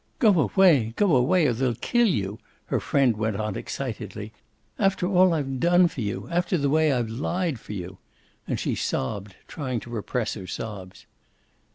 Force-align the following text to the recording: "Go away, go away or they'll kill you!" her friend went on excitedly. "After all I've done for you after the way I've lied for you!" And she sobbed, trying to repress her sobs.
"Go 0.17 0.41
away, 0.49 0.93
go 0.95 1.15
away 1.15 1.45
or 1.45 1.53
they'll 1.53 1.75
kill 1.75 2.07
you!" 2.07 2.39
her 2.65 2.79
friend 2.79 3.15
went 3.15 3.35
on 3.35 3.55
excitedly. 3.55 4.33
"After 4.79 5.05
all 5.05 5.31
I've 5.31 5.59
done 5.59 5.87
for 5.87 6.01
you 6.01 6.27
after 6.31 6.57
the 6.57 6.71
way 6.71 6.91
I've 6.91 7.07
lied 7.11 7.59
for 7.59 7.73
you!" 7.73 7.99
And 8.47 8.59
she 8.59 8.73
sobbed, 8.73 9.35
trying 9.47 9.79
to 9.81 9.91
repress 9.91 10.33
her 10.33 10.47
sobs. 10.47 11.05